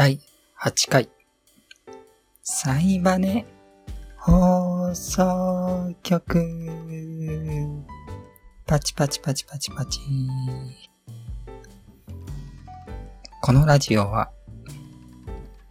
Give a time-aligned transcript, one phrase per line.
[0.00, 0.18] 第
[0.58, 1.10] 8回、
[2.42, 3.44] サイバネ
[4.16, 6.42] 放送局。
[8.64, 10.00] パチパチパチパチパチ。
[13.42, 14.30] このラジオは、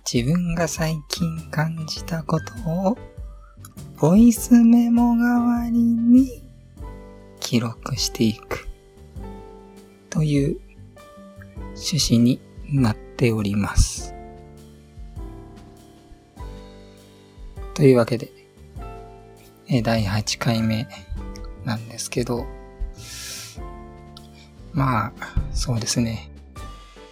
[0.06, 2.98] 自分が最近感じたことを、
[4.00, 6.44] ボイスメモ代わりに
[7.40, 8.68] 記録していく、
[10.12, 10.60] という
[11.70, 12.40] 趣旨に
[12.72, 14.19] なっております。
[17.80, 18.30] というわけで、
[19.70, 20.86] え第8回目
[21.64, 22.46] なんですけど、
[24.74, 25.14] まあ、
[25.54, 26.30] そうですね。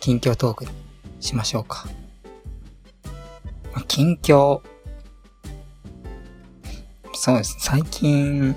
[0.01, 0.65] 近況トーク
[1.21, 1.87] しましょうか。
[3.73, 4.59] まあ近況。
[7.13, 7.55] そうです。
[7.61, 8.53] 最近、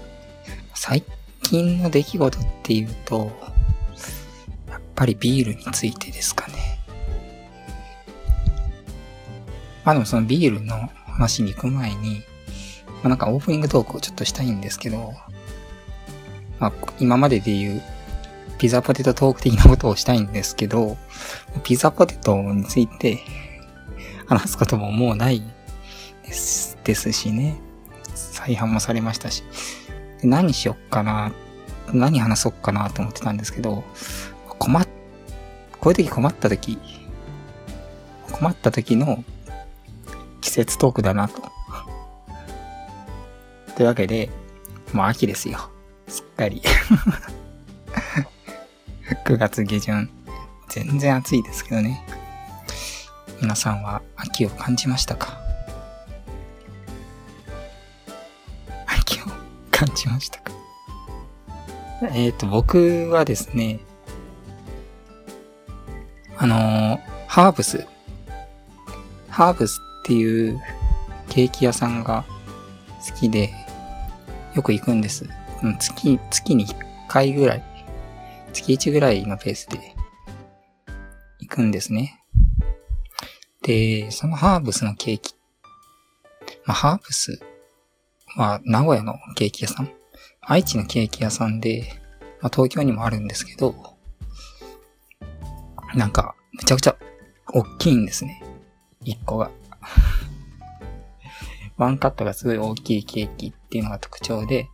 [0.75, 1.05] 最
[1.45, 3.31] 近の出来事っていうと、
[4.69, 6.81] やっぱりビールについてですかね。
[9.85, 12.23] まあでもそのビールの話に行く前に、
[12.87, 15.13] まあなんかオープニングトークをちょっとしたいんですけど、
[16.59, 17.83] まあ今までで言う
[18.59, 20.97] ピザポテトトーク的なことをしたいんですけど、
[21.63, 23.21] ピザポテトについて
[24.27, 25.43] 話すことももうない
[26.25, 27.61] ですですしね。
[28.15, 29.45] 再販もされましたし。
[30.23, 31.33] 何しよっかな、
[31.93, 33.85] 何話そうかなと思ってたんですけど、
[34.59, 34.87] 困っ、
[35.81, 36.79] こういう時困った時、
[38.33, 39.25] 困った時の
[40.41, 41.43] 季節トークだなと。
[43.77, 44.31] というわけで、
[44.93, 45.71] もう秋ですよ。
[46.09, 46.63] すっかり。
[49.27, 50.11] 9月下旬。
[50.69, 52.05] 全然暑いですけどね。
[53.41, 55.39] 皆さんは秋を感じましたか？
[58.87, 59.25] 秋を
[59.71, 60.53] 感じましたか？
[62.15, 63.81] えっ、と、僕はですね、
[66.37, 67.87] あのーハーブス、
[69.29, 70.61] ハーブスっていう
[71.29, 72.25] ケーキ屋さんが
[73.07, 73.53] 好きで、
[74.55, 75.29] よく行くんです。
[75.79, 76.77] 月、月に1
[77.09, 77.63] 回ぐらい、
[78.53, 79.95] 月1ぐらいのペースで
[81.39, 82.23] 行くんですね。
[83.63, 85.35] で、そのハーブスのケーキ。
[86.65, 87.41] まあ、ハーブス
[88.37, 89.91] は名古屋のケーキ屋さん？
[90.41, 91.93] 愛知のケーキ屋さんで、
[92.41, 93.75] まあ、東京にもあるんですけど、
[95.95, 96.97] なんか、めちゃくちゃ
[97.53, 98.43] 大きいんですね。
[99.05, 99.51] 一個が。
[101.81, 104.69] ワンカットがすごい大きいケーキっていうのが特徴で、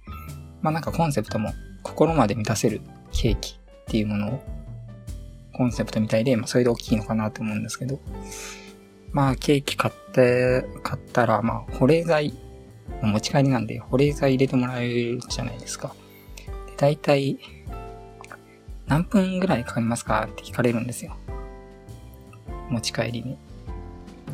[0.60, 1.52] まあなんかコンセプトも
[1.84, 2.80] 心まで満たせる
[3.12, 4.42] ケーキっていうものを
[5.52, 8.00] コンセプトみたいで、まあそれで大きいのかなと思うんですけど、
[9.12, 12.34] まあケーキ買って、買ったら、まあ保冷剤、
[13.00, 15.94] 持ち帰りなんで保冷剤入れてもらえるじゃないですか。
[16.66, 17.38] で大体、
[18.88, 21.16] 何分ぐらいかかりますかって聞かれるんですよ。
[22.68, 23.38] 持ち帰りに。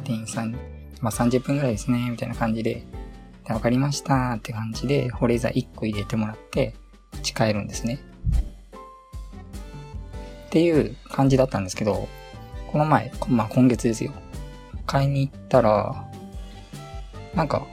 [0.05, 0.72] 店員さんに。
[1.03, 2.85] まあ30分ぐらいですね、みたいな感じで。
[3.45, 6.75] でわかりましたって感じで、保冷剤1個入れてもらって、
[7.15, 7.99] 持ち帰るんですね。
[10.47, 12.09] っていう感じだったんですけど、
[12.71, 14.13] この前、まあ今月ですよ。
[14.87, 16.09] 買いに行ったら、
[17.35, 17.67] なんか、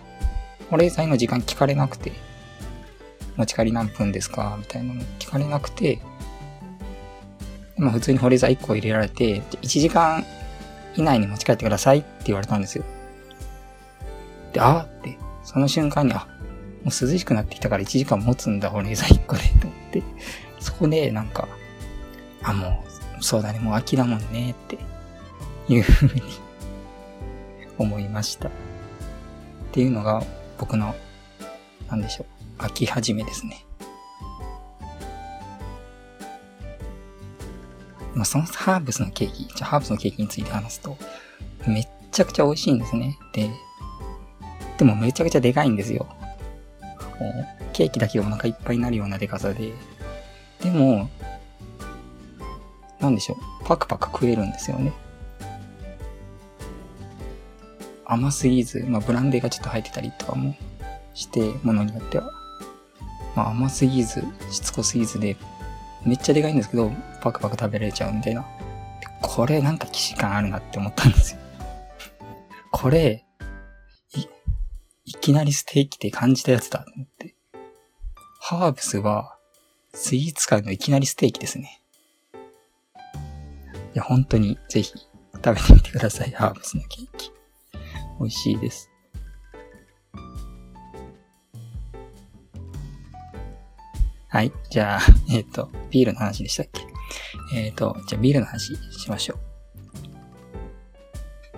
[0.69, 2.11] 保冷剤の時間聞かれなくて、
[3.35, 6.00] 持ち帰り何分ですかみたいなの聞かれなくて、
[7.78, 10.25] まあ普通に保冷剤1個入れられて、1時間
[10.96, 12.84] 以内に持ち帰ってくださいって言われたんですよ。
[14.53, 16.27] で、あって、その瞬間に、あ、
[16.83, 20.03] もう涼しくなってきたから1時間持つんだ、保冷剤1個で、と思って。
[20.59, 21.47] そこで、なんか、
[22.43, 22.83] あ、も
[23.19, 24.77] う、そうだね、もう秋だもんね、って
[25.67, 26.21] いうふうに
[27.77, 28.49] 思いました。
[28.49, 28.51] っ
[29.71, 30.23] ていうのが、
[30.57, 30.95] 僕の、
[31.89, 32.27] なんでしょう、
[32.57, 33.66] 秋始めですね。
[38.16, 40.97] まあ、そのハーブスのケーキ、じゃハーブスのケーキについて話すと、
[41.67, 43.17] めっちゃくちゃ美味しいんですね。
[43.33, 43.49] で、
[44.79, 46.07] でもめちゃくちゃでかいんですよ。
[47.19, 49.73] もうケーキだけお腹いっぱいになるようなでかさで。
[50.63, 51.09] でも、
[53.02, 53.37] なんでしょう。
[53.66, 54.93] パクパク食えるんですよね。
[58.05, 60.55] 甘すぎず、まあブランデーがちょっと入ってたりとかも
[61.14, 62.31] して、ものによっては。
[63.35, 65.35] まあ甘すぎず、しつこすぎずで、
[66.05, 66.90] めっちゃでかいんですけど、
[67.22, 68.46] パクパク食べられちゃうみたいな。
[69.22, 71.40] これなんか既視感あるなって思ったんですよ。
[72.72, 73.26] これ、
[75.21, 77.35] きなりステーキって感じたやつだと思って。
[78.41, 79.37] ハーブスは、
[79.93, 81.81] スイーツ界のいきなりステーキですね。
[83.93, 84.93] いや、本当にぜひ
[85.33, 86.31] 食べてみてください。
[86.31, 87.31] ハーブスのケーキ。
[88.19, 88.89] 美味しいです。
[94.29, 94.51] はい。
[94.69, 95.01] じゃあ、
[95.31, 96.85] えっ、と、ビールの話でしたっけ？
[97.55, 99.39] えっ、と、じゃあビールの話しましょ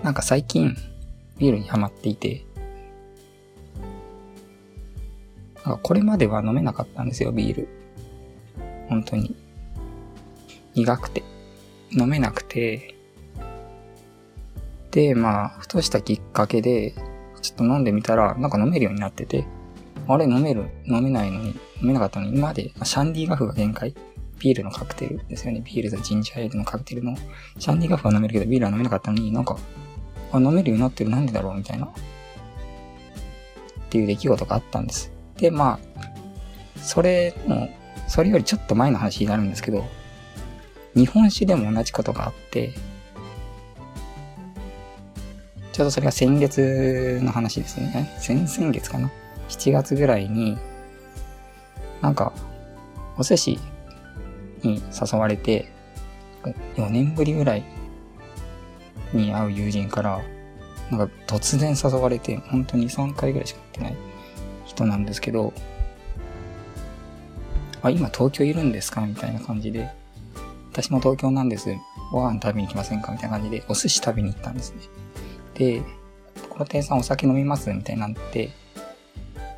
[0.01, 0.03] う。
[0.03, 0.75] なんか最近、
[1.37, 2.45] ビールにハマっていて、
[5.71, 7.67] かこれまでは飲めなかったんですよ、ビール。
[8.89, 9.35] 本当に。
[10.75, 11.23] 苦くて。
[11.91, 12.95] 飲めなくて。
[14.91, 16.93] で、まあ、ふとしたきっかけで、
[17.41, 19.45] ちょっと飲んでみたら、なんか飲めるようになってて、
[20.07, 21.49] あれ飲める飲めないのに、
[21.81, 23.93] 飲めなかったのに、今まで、シャンディガフが限界。
[24.39, 25.61] ビールのカクテルですよね。
[25.63, 27.15] ビールとジンジャーエールのカクテルの、
[27.59, 29.57] シャンディガフは飲めるけど、ビールは飲めなかったのに、なんか、
[30.31, 31.55] あ、飲めるようになってる、なんでだろう？
[31.55, 31.85] みたいな。
[31.85, 31.89] っ
[33.89, 35.11] ていう出来事があったんです。
[35.41, 37.67] で、まあ、それも、
[38.07, 39.83] それよりちょっと前の話になるんですけど、
[40.95, 42.73] 日本酒でも同じことがあって、
[45.73, 48.13] ちょうどそれが先月の話ですね。
[48.19, 49.09] 先々月かな
[49.49, 50.57] ？7月ぐらいに、
[52.01, 52.33] なんか、
[53.17, 53.59] お寿司
[54.61, 55.71] に誘われて、
[56.75, 57.63] 4年ぶりぐらい
[59.13, 60.21] に会う友人から、
[60.91, 64.10] なんか突然誘われて、本当に3回ぐらいしか会ってない
[64.65, 65.53] 人なんですけど、
[67.81, 69.01] あ、今東京いるんですか？
[69.01, 69.89] みたいな感じで、
[70.71, 71.75] 私も東京なんです。
[72.11, 73.11] ご飯食べに行きませんか？
[73.11, 74.81] みたいな感じで、お寿司食べに行ったんですね。
[75.55, 75.81] で、
[76.49, 77.71] この店さんお酒飲みます？
[77.73, 78.51] みたいになって、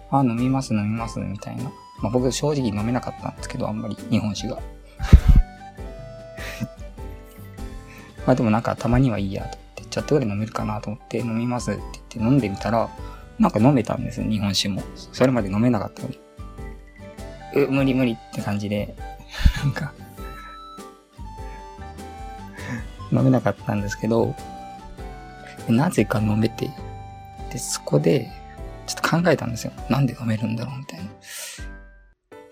[0.09, 1.63] あ、飲みます飲みますみたいな。
[2.01, 4.59] まあ僕正直飲めなかったんですけど、あんまり日本酒が。
[8.25, 12.89] まあでもなんかたまにはいいやと思って、ちょっとぐらい飲めるかなと思って飲みますって言って飲んでみたら、
[13.39, 14.83] なんか飲めたんですよ、日本酒も。
[14.95, 16.19] それまで飲めなかったのに。
[17.55, 18.95] う、無理無理って感じで、
[19.63, 19.93] なんか
[23.11, 24.35] 飲めなかったんですけど、
[25.69, 26.69] なぜか飲めて、
[27.51, 28.29] で、そこで、
[28.87, 29.71] ちょっと考えたんですよ。
[29.89, 31.09] なんで飲めるんだろうみたいな。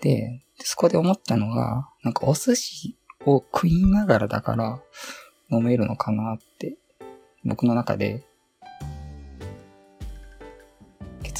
[0.00, 2.96] で、そこで思ったのが、なんかお寿司
[3.26, 4.80] を食いながらだから
[5.50, 6.76] 飲めるのかなって、
[7.44, 8.24] 僕の中で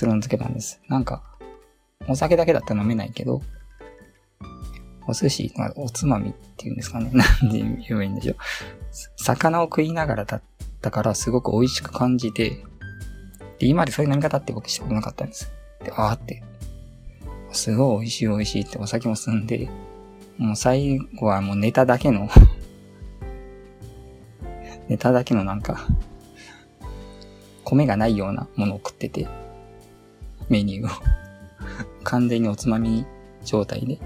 [0.03, 0.81] 結論付けたんです。
[0.89, 1.23] なんか、
[2.09, 3.41] お酒だけだったら飲めないけど、
[5.07, 7.09] お寿司、まあ、おつまみっていうんですかね。
[7.15, 8.37] なんで言えばいいんでしょう。
[9.17, 10.43] 魚を食いながらだっ
[10.81, 12.65] たからすごく美味しく感じて、
[13.61, 15.53] で、今までそういう飲み方って僕したことなかったんです。
[15.85, 16.43] で、あーって、
[17.53, 19.71] すごい美味しい美味しいってお酒も進んで、
[20.37, 22.29] もう最後はもうネタだけの
[24.89, 25.87] ネタだけのなんか
[27.63, 29.29] 米がないようなものを食ってて、
[30.53, 30.91] メニューを
[32.05, 33.05] 完全におつまみ
[33.45, 33.99] 状態で。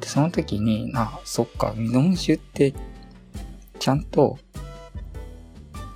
[0.00, 2.72] で、その時に、あ、そっか、日本酒って、
[3.78, 4.38] ちゃんと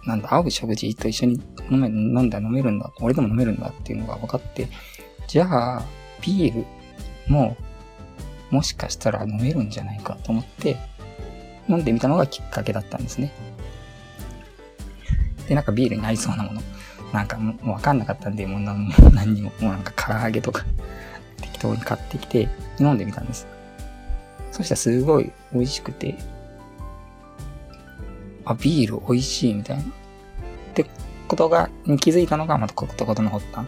[0.06, 2.90] なんだ、合う食事と一緒に飲め、飲んだ飲めるんだ。
[3.00, 4.68] 俺でも飲めるんだっていうのが分かって、
[5.28, 5.82] じゃあ、
[6.22, 6.66] ビール
[7.28, 7.56] も、
[8.50, 10.76] もしかしたら飲めるんじゃないかと思って、
[11.68, 13.32] 飲んでみたのがきっかけだったんですね。
[15.48, 16.62] で、なんかビールに合いそうなもの、
[17.12, 20.64] なんかもうわかんなかったんで、もう何にも、もうなんか唐揚げとか
[21.40, 22.48] 適当に買ってきて、
[22.78, 23.46] 飲んでみたんです。
[24.52, 26.16] そしたらすごい美味しくて、
[28.44, 29.82] あ、ビール美味しいみたいな。
[29.82, 29.86] っ
[30.74, 30.86] て
[31.28, 31.70] ことが、
[32.00, 33.66] 気づいたのがまたことことの発端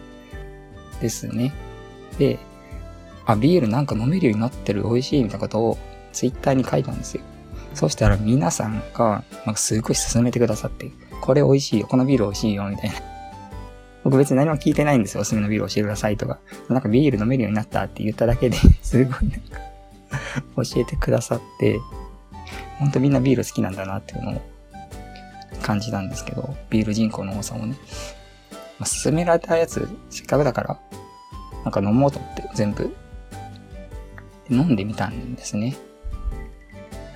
[1.01, 1.53] ですね。
[2.17, 2.39] で、
[3.25, 5.77] あ、ビールなんか飲めるようになってる美味しいみたいなことを
[6.11, 7.23] ツイッターに書いたんですよ。
[7.73, 13.12] そしたら皆さんが、なんかすごい勧めてくださって、これ美味しいよ、このビール美味しいよ、みたいな。
[14.03, 15.21] 僕別に何も聞いてないんですよ。
[15.21, 16.39] おすすめのビール教えてくださいとか。
[16.69, 19.59] なんかビール飲めるようになったって言っただけで すごいなんか
[20.57, 21.79] 教えてくださって、
[22.79, 24.41] ほんとみんなビール好きなんだなっていうのを
[25.61, 27.75] 感じなんですけど、ビール人口の多さもね。
[28.79, 30.79] まあ、勧められたやつ、せっかくだから、
[31.63, 32.93] なんか飲もうと思って全部、
[34.49, 35.75] 飲んでみたんですね。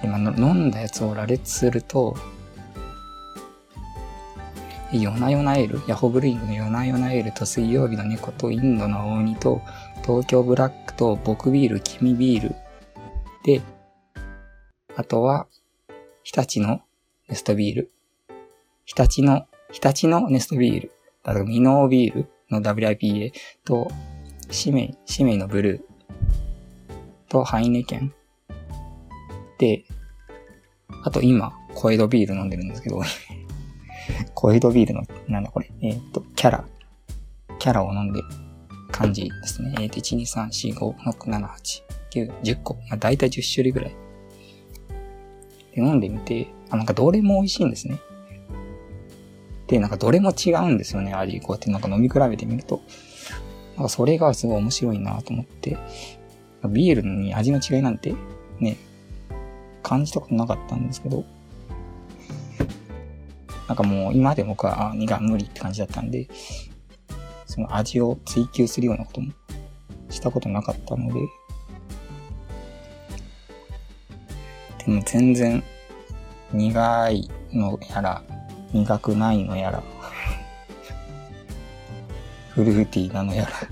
[0.04, 2.16] 今飲んだやつを羅列すると、
[4.92, 6.28] 夜な夜なエール、ヤホブル。
[6.28, 7.32] イングの夜な夜なエール。
[7.32, 9.62] と水曜日の猫とインドの大鬼と
[10.04, 12.56] 東京ブラックと僕ビール、君ビール。
[13.44, 13.62] で、
[14.96, 15.48] あとは、
[16.24, 16.82] 日立の
[17.30, 17.92] ネストビール。
[18.86, 20.92] 日立の、日立のネストビール、
[21.24, 22.30] だからミノービール。
[22.50, 23.34] の WIPA
[23.66, 23.90] と、
[24.50, 25.86] シメイ、シメイのブル。
[27.28, 28.14] ーとハイネケン
[29.60, 29.84] で、
[31.04, 32.36] あと今、コエドビール。
[32.36, 33.02] 飲んでるんですけど
[34.34, 36.66] コエドビールの、なんだこれ、えっ、ー、と、キャラ、
[37.60, 38.28] キャラを飲んでる
[38.92, 39.76] 感じですね。
[39.80, 42.76] えっ、ー、と、1、2、3、4、5、6、7、8、9、10個。
[42.76, 43.96] まあ、だいたい10種類ぐらい。
[45.76, 48.00] で、飲んでみて、あ、なんかどれも美味しいんですね。
[49.68, 51.40] で、なんかどれも違うんですよね、味。
[51.42, 52.82] こうやってなんか飲み比べてみると。
[53.76, 55.78] なんかそれがすごい面白いなと思って、
[56.70, 58.16] ビールに味の違いなんて
[58.60, 58.78] ね、
[59.84, 61.26] 感じたことなかったんですけど、
[63.68, 66.28] なんかもう今まで僕は苦無理って感じだったんで、
[67.46, 69.34] その味を追求するようなことも
[70.10, 71.20] したことなかったので、
[74.86, 75.62] でも全然
[76.54, 78.24] 苦いのやら、
[78.74, 79.84] 苦くないのやら、
[82.52, 83.68] フルーティーなのやら、なんか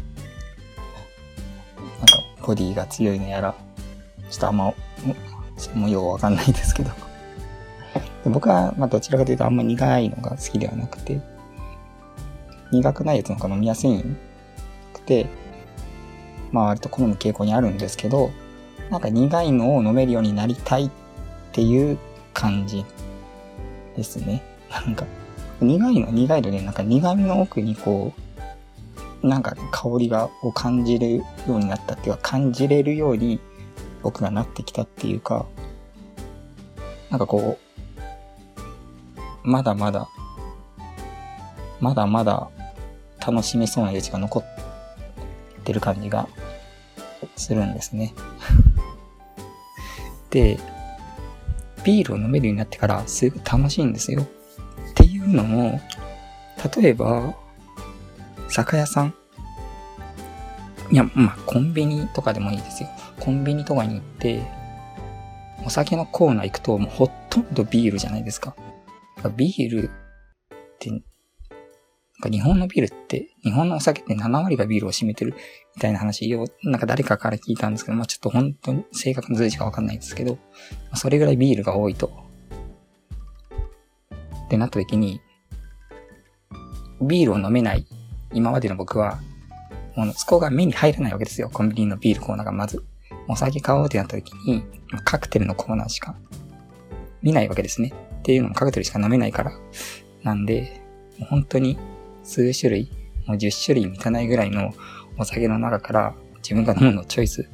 [2.45, 3.55] ボディが強いのやら、
[4.29, 4.73] ちょっとあんま、
[5.73, 7.04] もうようわかんないですけど。
[8.25, 11.21] 僕は、まあどちらかというとあんま苦いのが好きではなくて、
[12.71, 14.03] 苦くないやつの方が飲みやすい
[14.93, 15.27] くて、
[16.51, 18.31] まあ割と好む傾向にあるんですけど、
[18.89, 20.89] なんか苦いのを飲めるようになりたいっ
[21.51, 21.97] ていう
[22.33, 22.85] 感じ
[23.95, 24.43] ですね。
[24.69, 25.05] なんか、
[25.61, 28.13] 苦いの苦いので、なんか苦味の奥にこ
[29.23, 33.39] う、なんか香りがを感じるようになったっていうか、感じれるように
[34.03, 35.45] 僕がなってきたっていうか、
[37.09, 37.64] なんかこう、
[39.45, 40.09] まだまだ、
[41.79, 42.49] まだまだ
[43.25, 46.27] 楽しめそうな余地が残ってる感じが
[47.35, 48.13] するんですね。
[50.31, 50.57] で、
[51.83, 54.23] ビールを飲めるようになってからすごい楽しいんですよ。
[54.23, 54.25] っ
[54.95, 55.79] ていうのも、
[56.75, 57.35] 例えば、
[58.49, 59.13] 酒屋さん
[60.91, 62.89] いや、まあ、コンビニとかでもいいですよ。
[63.19, 64.41] コンビニとかに行って、
[65.65, 68.55] お酒のコーナー行くと、もうほとんどビールじゃないですか。
[69.29, 69.89] ビールっ
[70.79, 71.01] て、なん
[72.21, 75.33] か日本のビールって、日本のお酒って7割がビールを占めてる
[75.75, 80.37] みたいな話を、なんか誰かから聞いたんですけど、まあちょっと本当に正確な数字がわかんないんですけど、
[80.93, 82.11] それぐらいビールが多いと。
[84.45, 85.21] ってなった時に、
[87.01, 87.85] ビールを飲めない
[88.33, 89.19] 今までの僕は、
[89.95, 91.49] もうそこが目に入らないわけですよ。
[91.49, 92.85] コンビニのビールコーナーがまず。
[93.27, 94.63] お酒買おうってなった時に、
[95.03, 96.15] カクテルのコーナーしか
[97.21, 97.93] 見ないわけですね。
[98.25, 99.51] っていうのもカクテルしか飲めないから。
[100.23, 100.81] なんで、
[101.29, 101.77] 本当に
[102.23, 102.91] 数種類、
[103.27, 104.73] もう10種類満たないぐらいの
[105.19, 107.47] お酒の中から自分が飲むのをチョイス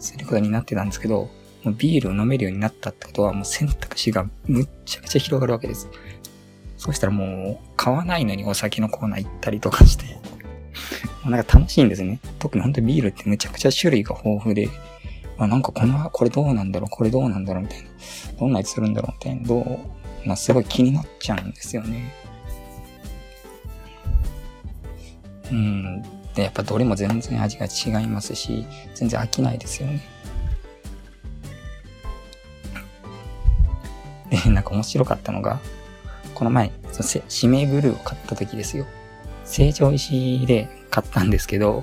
[0.00, 1.30] することになってたんですけど、
[1.62, 5.88] もうビールを飲めるようになったってことはもう選択肢がむっちゃくちゃ広がるわけです。
[6.76, 10.04] そうしたらもう買わないのにお酒のコーナー行ったりとかして
[11.24, 12.20] なんか楽しいんですね。
[12.38, 14.68] 特に本当にビールってむちゃくちゃ種類が豊富で、
[15.38, 17.88] あ、なんかこの、これどうなんだろう、これどうなんだろうみたいな。
[18.38, 19.46] どんな味するんだろうみたいな。
[19.46, 19.78] どう、
[20.28, 22.12] な、すごい気になっちゃうんですよね。
[25.50, 26.02] うん。
[26.34, 30.02] で、やっぱどれも全然味が違いますし、全然飽きないですよね。
[34.30, 35.60] で、なんか面白かったのが、
[36.34, 38.86] この前、その指名ブルーを買った時ですよ。
[39.44, 41.82] 成城石で買ったんですけど、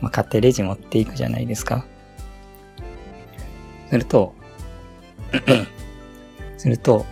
[0.00, 1.84] まあ、買ってレジ持っていくじゃないですか。
[3.90, 4.34] すると、
[6.62, 7.04] すると、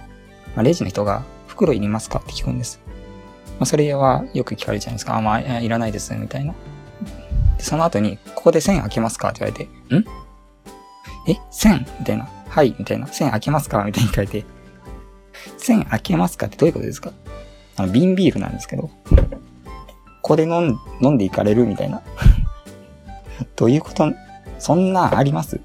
[0.54, 2.21] まあ、レジの人が、袋いりますか？
[2.21, 2.80] って聞くんです。
[3.59, 6.54] まあ、それはよく聞かれちゃうんですかあ、まあ、いらないです、みたいな。
[7.59, 9.30] でその後に、ここで線開けますか？
[9.30, 10.04] って言われて、ん？
[11.28, 11.80] え ?1000?
[11.99, 12.28] みたいな。
[12.49, 13.09] はい、みたいな。
[13.09, 13.83] 線開けますか？
[13.85, 14.45] みたいに書いて、
[15.59, 16.47] 線開けますか？
[16.47, 17.12] ってどういうことですか？
[17.76, 18.90] あの、瓶ビールなんですけど、こ
[20.23, 21.66] こで飲ん飲んでいかれる？
[21.66, 22.00] みたいな。
[23.57, 24.11] どういうこと？
[24.61, 25.61] そんなあります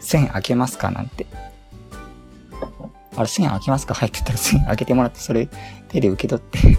[0.00, 0.90] 線開けますか？
[0.90, 1.26] なんて。
[3.16, 3.94] あれ、線開けますか？
[3.94, 5.48] はいって言ったら線開けてもらって、それ
[5.88, 6.78] 手で受け取って。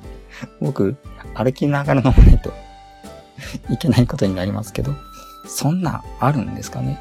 [0.60, 0.96] 僕、
[1.34, 2.52] 歩きながら飲まないと。
[3.70, 4.94] いけないことになりますけど、
[5.46, 7.00] そんなあるんですかね？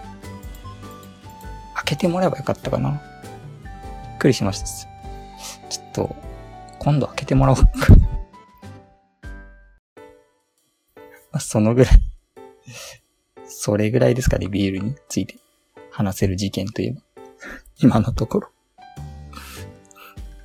[1.76, 2.92] 開けてもらえばよかったかな？
[2.92, 4.66] びっくりしました。
[5.70, 6.16] ちょっと、
[6.80, 7.68] 今度開けてもらおうか。
[11.32, 11.94] ま、そのぐらい。
[13.46, 15.36] それぐらいですかね、ビールについて。
[15.92, 17.02] 話せる事件といえば。
[17.80, 18.50] 今のところ。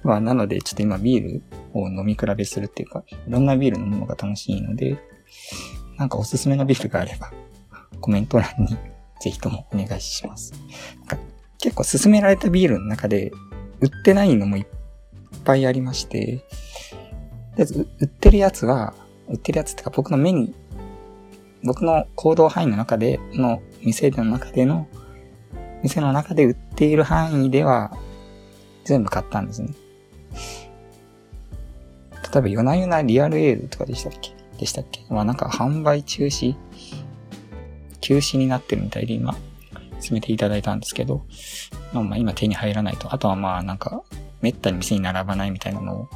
[0.03, 1.43] まあ、なので、ちょっと今ビール
[1.75, 4.99] を飲み比べするっていうか、いろんなビール飲むのが楽しいので、
[5.97, 7.33] なんかおすすめのビールがあれば、
[8.01, 8.77] コメント欄に
[9.21, 10.53] ぜひともお願いします。
[10.99, 11.17] なんか
[11.59, 13.33] 結構勧められたビールの中で、
[13.81, 14.67] 売ってないのもいっ
[15.45, 16.45] ぱいありまして、
[17.57, 18.95] で売ってるやつは、
[19.29, 20.55] 売ってるやつってか僕の目に、
[21.65, 24.89] 僕の行動範囲の中での、店の中での、
[25.83, 27.97] 店の中で売っている範囲では、
[28.85, 29.69] 全部買ったんですね。
[32.33, 34.33] 例えば、夜な夜なリアルエールとかでしたっけ？
[34.59, 35.05] でしたっけ？
[35.11, 36.57] まあなんか販売中止、
[38.01, 39.37] 休止になってるみたいで今、
[40.01, 41.25] 進めていただいたんですけど、
[41.93, 43.13] まあ今手に入らないと。
[43.13, 44.03] あとはまあなんか、
[44.41, 46.09] めったに店に並ばないみたいなの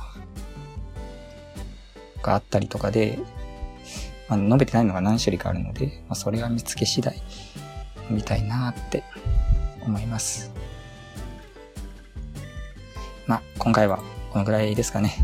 [2.22, 3.18] があったりとかで、
[4.28, 7.22] まあ、述べてないのが何種類かあるので、まあ、それは見つけ次第
[8.10, 9.04] みたいなって
[9.84, 10.50] 思います。
[13.28, 15.14] まあ、今回はこのぐらいですかね。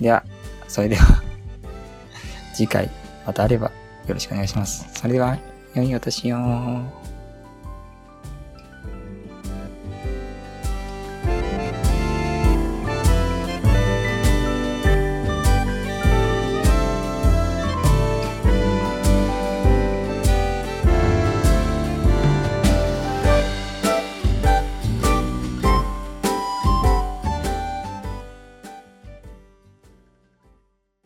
[0.00, 0.24] では、
[0.68, 1.22] それでは
[2.54, 2.90] 次回
[3.26, 3.66] またあれば
[4.06, 4.86] よろしくお願いします。
[4.94, 5.38] それでは、
[5.74, 7.13] 良いお年を。